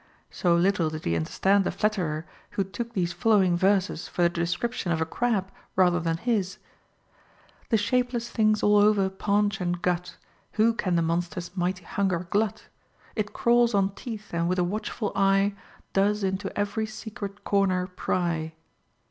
So 0.31 0.55
little 0.55 0.89
did 0.89 1.05
he 1.05 1.15
understand 1.15 1.63
the 1.63 1.69
flatterer 1.71 2.25
who 2.57 2.63
took 2.63 2.93
these 2.93 3.13
following 3.13 3.55
verses 3.55 4.07
for 4.07 4.23
the 4.23 4.29
de 4.29 4.47
scription 4.47 4.91
of 4.91 4.99
a 4.99 5.05
crab 5.05 5.51
rather 5.75 5.99
than 5.99 6.17
his:— 6.17 6.57
The 7.69 7.77
shapeless 7.77 8.27
thing's 8.27 8.63
all 8.63 8.77
over 8.77 9.11
paunch 9.11 9.61
and 9.61 9.79
gut: 9.79 10.17
Who 10.53 10.73
can 10.73 10.95
the 10.95 11.03
monster's 11.03 11.55
mighty 11.55 11.83
hunger 11.85 12.25
glut? 12.31 12.65
It 13.15 13.33
crawls 13.33 13.75
on 13.75 13.93
teeth, 13.93 14.33
and 14.33 14.49
with 14.49 14.57
a 14.57 14.63
watchful 14.63 15.11
eye 15.15 15.53
Does 15.93 16.23
into 16.23 16.51
every 16.57 16.87
secret 16.87 17.43
corner 17.43 17.85
pry. 17.85 18.55